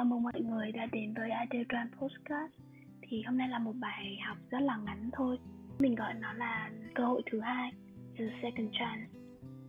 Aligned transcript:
Chào 0.00 0.04
mừng 0.04 0.22
mọi 0.22 0.40
người 0.40 0.72
đã 0.72 0.86
đến 0.92 1.14
với 1.14 1.30
Adedran 1.30 1.88
Postcard 1.98 2.54
Thì 3.02 3.22
hôm 3.22 3.38
nay 3.38 3.48
là 3.48 3.58
một 3.58 3.72
bài 3.80 4.18
học 4.26 4.36
rất 4.50 4.58
là 4.62 4.76
ngắn 4.76 5.10
thôi. 5.12 5.38
Mình 5.78 5.94
gọi 5.94 6.14
nó 6.14 6.32
là 6.32 6.70
cơ 6.94 7.04
hội 7.06 7.22
thứ 7.30 7.40
hai 7.40 7.72
The 8.18 8.24
Second 8.42 8.68
Chance. 8.72 9.06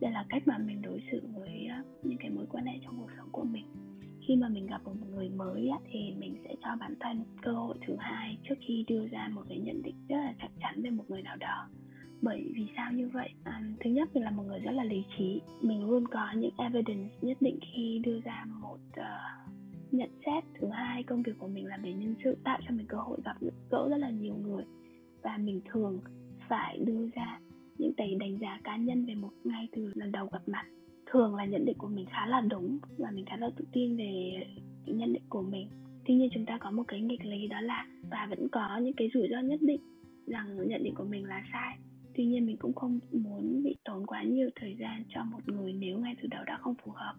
Đây 0.00 0.12
là 0.12 0.24
cách 0.28 0.42
mà 0.46 0.58
mình 0.58 0.82
đối 0.82 1.02
xử 1.10 1.22
với 1.34 1.66
ờ, 1.66 1.82
những 2.02 2.18
cái 2.18 2.30
mối 2.30 2.46
quan 2.50 2.64
hệ 2.64 2.72
trong 2.84 2.98
cuộc 2.98 3.10
sống 3.18 3.28
của 3.32 3.44
mình. 3.44 3.66
Khi 4.28 4.36
mà 4.36 4.48
mình 4.48 4.66
gặp 4.66 4.80
một 4.84 4.94
người 5.10 5.28
mới 5.28 5.70
thì 5.92 6.14
mình 6.18 6.42
sẽ 6.44 6.54
cho 6.62 6.76
bản 6.80 6.94
thân 7.00 7.24
cơ 7.42 7.52
hội 7.52 7.76
thứ 7.86 7.96
hai 7.98 8.38
trước 8.48 8.54
khi 8.60 8.84
đưa 8.88 9.08
ra 9.08 9.28
một 9.28 9.42
cái 9.48 9.58
nhận 9.58 9.82
định 9.82 9.96
rất 10.08 10.16
là 10.16 10.34
chắc 10.38 10.50
chắn 10.60 10.82
về 10.82 10.90
một 10.90 11.04
người 11.08 11.22
nào 11.22 11.36
đó. 11.36 11.68
Bởi 12.22 12.52
vì 12.54 12.66
sao 12.76 12.92
như 12.92 13.08
vậy? 13.08 13.30
À, 13.44 13.62
thứ 13.80 13.90
nhất 13.90 14.08
mình 14.14 14.24
là 14.24 14.30
một 14.30 14.42
người 14.42 14.60
rất 14.60 14.72
là 14.72 14.84
lý 14.84 15.04
trí. 15.18 15.40
Mình 15.60 15.90
luôn 15.90 16.08
có 16.08 16.32
những 16.36 16.54
evidence 16.58 17.14
nhất 17.20 17.36
định 17.40 17.58
khi 17.74 18.00
đưa 18.04 18.20
ra 18.20 18.44
một 18.60 18.78
uh, 19.00 19.51
nhận 19.92 20.10
xét 20.26 20.44
thứ 20.54 20.68
hai 20.68 21.02
công 21.02 21.22
việc 21.22 21.32
của 21.38 21.48
mình 21.48 21.66
làm 21.66 21.82
về 21.82 21.92
nhân 21.92 22.14
sự, 22.24 22.36
tạo 22.44 22.58
cho 22.68 22.74
mình 22.74 22.86
cơ 22.86 22.98
hội 22.98 23.18
gặp 23.24 23.36
gỡ 23.70 23.88
rất 23.90 23.96
là 23.96 24.10
nhiều 24.10 24.34
người. 24.34 24.64
Và 25.22 25.36
mình 25.36 25.60
thường 25.64 26.00
phải 26.48 26.78
đưa 26.78 27.08
ra 27.14 27.40
những 27.78 27.92
cái 27.96 28.14
đánh 28.14 28.38
giá 28.40 28.60
cá 28.64 28.76
nhân 28.76 29.04
về 29.04 29.14
một 29.14 29.30
ngay 29.44 29.68
từ 29.72 29.92
lần 29.94 30.12
đầu 30.12 30.28
gặp 30.32 30.42
mặt. 30.46 30.64
Thường 31.06 31.34
là 31.34 31.44
nhận 31.44 31.64
định 31.64 31.78
của 31.78 31.88
mình 31.88 32.06
khá 32.10 32.26
là 32.26 32.40
đúng 32.40 32.78
và 32.98 33.10
mình 33.10 33.24
khá 33.24 33.36
là 33.36 33.50
tự 33.56 33.64
tin 33.72 33.96
về 33.96 34.32
nhận 34.86 35.12
định 35.12 35.22
của 35.28 35.42
mình. 35.42 35.68
Tuy 36.06 36.14
nhiên 36.14 36.28
chúng 36.34 36.46
ta 36.46 36.58
có 36.58 36.70
một 36.70 36.82
cái 36.88 37.00
nghịch 37.00 37.24
lý 37.24 37.46
đó 37.46 37.60
là 37.60 37.86
và 38.10 38.26
vẫn 38.30 38.48
có 38.48 38.78
những 38.82 38.94
cái 38.96 39.10
rủi 39.14 39.28
ro 39.30 39.40
nhất 39.40 39.60
định 39.62 39.80
rằng 40.26 40.68
nhận 40.68 40.82
định 40.82 40.94
của 40.94 41.04
mình 41.04 41.24
là 41.24 41.42
sai. 41.52 41.78
Tuy 42.14 42.26
nhiên 42.26 42.46
mình 42.46 42.56
cũng 42.56 42.72
không 42.72 42.98
muốn 43.12 43.62
bị 43.62 43.76
tốn 43.84 44.06
quá 44.06 44.22
nhiều 44.22 44.50
thời 44.60 44.76
gian 44.80 45.04
cho 45.08 45.24
một 45.24 45.48
người 45.48 45.72
nếu 45.72 45.98
ngay 45.98 46.14
từ 46.22 46.28
đầu 46.30 46.44
đã 46.44 46.56
không 46.56 46.74
phù 46.84 46.92
hợp 46.92 47.14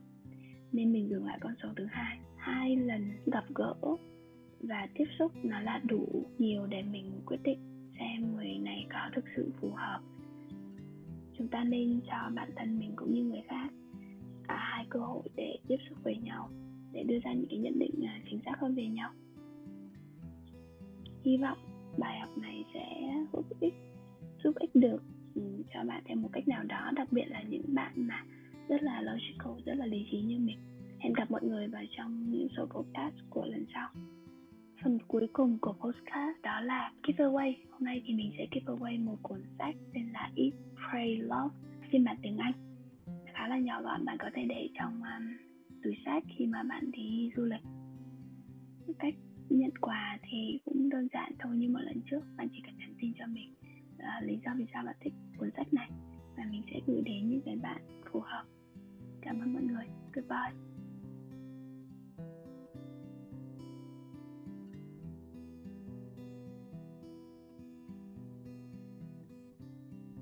nên 0.74 0.94
mình 0.94 1.10
dừng 1.10 1.26
lại 1.26 1.38
con 1.42 1.54
số 1.64 1.70
thứ 1.76 1.86
hai. 1.86 2.20
Hai 2.38 2.76
lần 2.76 3.12
gặp 3.26 3.44
gỡ 3.56 3.74
và 4.60 4.88
tiếp 4.94 5.06
xúc 5.20 5.32
nó 5.44 5.60
là 5.60 5.82
đủ 5.84 6.26
nhiều 6.38 6.66
để 6.66 6.84
mình 6.84 7.12
quyết 7.26 7.44
định 7.44 7.60
xem 8.00 8.36
người 8.36 8.58
này 8.58 8.88
có 8.94 9.10
thực 9.16 9.26
sự 9.36 9.52
phù 9.62 9.72
hợp. 9.72 10.00
Chúng 11.38 11.48
ta 11.48 11.64
nên 11.64 12.00
cho 12.08 12.32
bản 12.36 12.50
thân 12.56 12.80
mình 12.80 12.94
cũng 12.96 13.14
như 13.14 13.24
người 13.24 13.42
khác 13.48 13.70
cả 14.48 14.58
hai 14.60 14.86
cơ 14.90 15.00
hội 15.00 15.24
để 15.36 15.58
tiếp 15.68 15.78
xúc 15.90 15.98
với 16.04 16.18
nhau, 16.18 16.50
để 16.92 17.04
đưa 17.04 17.20
ra 17.20 17.34
những 17.34 17.48
cái 17.50 17.60
nhận 17.60 17.80
định 17.80 18.06
à, 18.06 18.22
chính 18.30 18.40
xác 18.46 18.60
hơn 18.60 18.76
về 18.76 18.88
nhau. 18.88 19.12
Hy 21.26 21.38
vọng 21.38 21.58
bài 21.98 22.20
học 22.20 22.38
này 22.38 22.66
sẽ 22.74 23.14
giúp 23.34 23.46
ích 23.60 23.74
giúp 24.44 24.56
ích 24.56 24.76
được 24.76 25.04
ừ, 25.36 25.42
cho 25.74 25.84
bạn 25.84 26.04
theo 26.06 26.18
một 26.18 26.30
cách 26.34 26.48
nào 26.48 26.64
đó, 26.64 26.92
đặc 26.96 27.08
biệt 27.12 27.26
là 27.28 27.42
những 27.42 27.76
bạn 27.76 27.94
mà 27.96 28.24
rất 28.70 28.84
là 28.84 29.02
logical 29.02 29.64
rất 29.66 29.74
là 29.74 29.86
lý 29.86 30.06
trí 30.12 30.22
như 30.22 30.40
mình. 30.40 30.58
Hẹn 31.00 31.14
gặp 31.14 31.32
mọi 31.32 31.42
người 31.44 31.68
vào 31.68 31.84
trong 31.98 32.32
những 32.32 32.48
số 32.58 32.66
podcast 32.66 33.16
của 33.30 33.46
lần 33.46 33.66
sau. 33.74 33.90
Phần 34.84 34.98
cuối 35.08 35.28
cùng 35.34 35.58
của 35.62 35.74
podcast 35.74 36.42
đó 36.44 36.62
là 36.62 36.92
giveaway. 37.04 37.54
Hôm 37.72 37.84
nay 37.84 38.02
thì 38.06 38.14
mình 38.14 38.32
sẽ 38.38 38.48
giveaway 38.52 39.06
một 39.06 39.16
cuốn 39.22 39.42
sách 39.58 39.76
tên 39.94 40.10
là 40.14 40.32
Eat 40.36 40.54
Pray 40.76 41.16
Love 41.16 41.56
phiên 41.92 42.04
bản 42.04 42.18
tiếng 42.22 42.38
Anh. 42.38 42.54
Khá 43.34 43.48
là 43.48 43.58
nhỏ 43.58 43.82
gọn 43.82 44.06
bạn 44.06 44.18
có 44.20 44.30
thể 44.34 44.46
để 44.50 44.70
trong 44.80 44.94
um, 44.94 45.28
túi 45.84 45.94
sách 46.06 46.24
khi 46.38 46.46
mà 46.46 46.64
bạn 46.64 46.92
đi 46.92 47.32
du 47.38 47.44
lịch. 47.44 47.62
Cách 49.00 49.14
nhận 49.50 49.72
quà 49.82 50.18
thì 50.24 50.60
cũng 50.66 50.90
đơn 50.90 51.08
giản 51.14 51.32
thôi 51.40 51.58
như 51.58 51.70
mọi 51.70 51.84
lần 51.84 52.02
trước 52.12 52.22
bạn 52.38 52.48
chỉ 52.52 52.62
cần 52.66 52.78
nhắn 52.78 52.94
tin 53.02 53.14
cho 53.20 53.26
mình. 53.28 53.54
Uh, 53.96 54.28
lý 54.28 54.40
do 54.46 54.52
vì 54.58 54.66
sao 54.74 54.84
bạn 54.86 54.96
thích 55.02 55.14
cuốn 55.38 55.50
sách 55.58 55.74
này. 55.74 55.90
Và 56.38 56.44
mình 56.52 56.62
sẽ 56.72 56.80
gửi 56.88 57.02
đến 57.02 57.30
những 57.30 57.42
cái 57.46 57.56
cảm 59.34 59.42
ơn 59.42 59.54
mọi 59.54 59.64
người. 59.64 59.86
Goodbye. 60.14 60.73